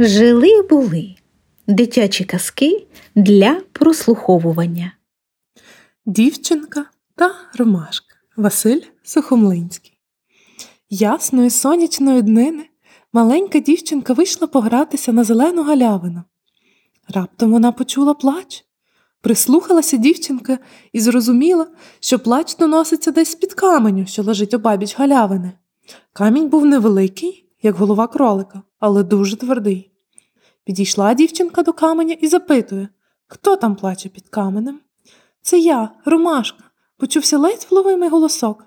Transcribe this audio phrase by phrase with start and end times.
[0.00, 1.14] Жили були
[1.66, 4.92] дитячі казки для прослуховування.
[6.06, 9.98] Дівчинка та ромашка Василь Сухомлинський.
[10.90, 12.64] Ясної сонячної днини
[13.12, 16.22] маленька дівчинка вийшла погратися на зелену галявину.
[17.08, 18.64] Раптом вона почула плач.
[19.20, 20.58] Прислухалася дівчинка
[20.92, 21.66] і зрозуміла,
[22.00, 25.52] що плач доноситься десь з-під каменю, що лежить обабіч галявини.
[26.12, 29.87] Камінь був невеликий, як голова кролика, але дуже твердий.
[30.68, 32.88] Підійшла дівчинка до каменя і запитує,
[33.26, 34.80] хто там плаче під каменем?
[35.42, 36.64] Це я, Ромашка,
[36.96, 38.64] почувся ледь вловимий голосок.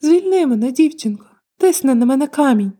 [0.00, 1.26] Звільни мене, дівчинко,
[1.58, 2.72] тисни на мене камінь.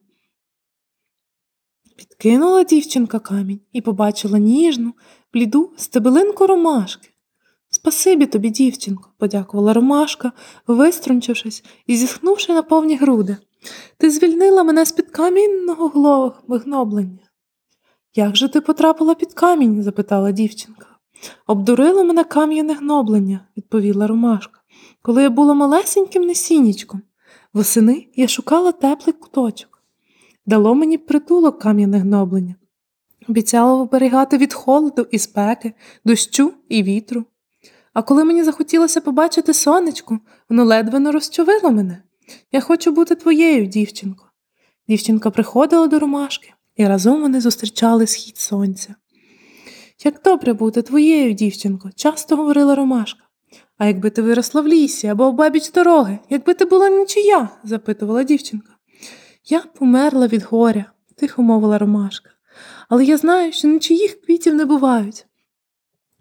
[1.97, 4.95] Підкинула дівчинка камінь і побачила ніжну,
[5.33, 7.09] бліду стебелинку ромашки.
[7.71, 10.33] Спасибі тобі, дівчинко, подякувала Ромашка,
[10.67, 13.37] виструнчившись і зітхнувши на повні груди.
[13.99, 17.28] Ти звільнила мене з під камінного вигноблення.
[18.19, 19.83] Як же ти потрапила під камінь?
[19.83, 20.87] запитала дівчинка.
[21.47, 24.61] Обдурило мене кам'яне гноблення, відповіла Ромашка,
[25.03, 27.03] коли я була малесеньким насіннячком.
[27.53, 29.83] Восени я шукала теплий куточок.
[30.47, 32.55] Дало мені притулок кам'яне гноблення.
[33.29, 35.73] Обіцяло оберігати від холоду і спеки,
[36.05, 37.25] дощу і вітру.
[37.93, 42.03] А коли мені захотілося побачити сонечко, воно ледве не розчовило мене.
[42.53, 44.25] Я хочу бути твоєю, дівчинко.
[44.89, 48.95] Дівчинка приходила до ромашки, і разом вони зустрічали схід сонця.
[50.05, 53.25] Як добре бути твоєю, дівчинко, часто говорила Ромашка.
[53.79, 57.49] А якби ти виросла в лісі або обабіч дороги, якби ти була нічия?
[57.65, 58.73] запитувала дівчинка.
[59.45, 60.85] Я померла від горя,
[61.17, 62.31] тихо мовила Ромашка.
[62.89, 65.27] Але я знаю, що нічиїх квітів не бувають.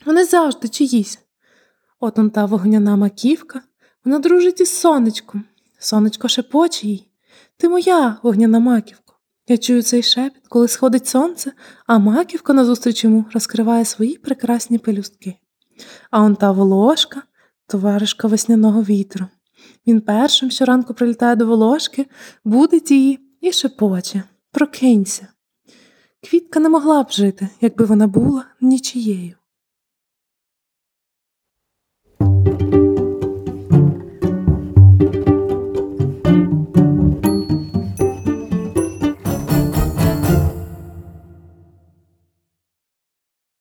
[0.06, 1.20] Вони завжди чиїсь.
[2.00, 3.62] От он та вогняна маківка,
[4.06, 5.44] вона дружить із сонечком.
[5.80, 7.08] Сонечко шепоче їй.
[7.58, 9.07] Ти моя вогняна маківка.
[9.48, 11.52] Я чую цей шепіт, коли сходить сонце,
[11.86, 15.36] а маківка назустріч йому розкриває свої прекрасні пелюстки.
[16.12, 17.24] А он та волошка,
[17.68, 19.26] товаришка весняного вітру.
[19.88, 22.06] Він першим щоранку прилітає до волошки,
[22.44, 25.28] будить її і шепоче Прокинься.
[26.30, 29.36] Квітка не могла б жити, якби вона була нічією.